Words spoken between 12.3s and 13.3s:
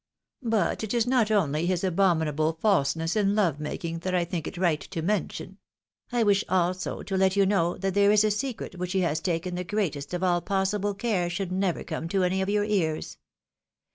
of your ears.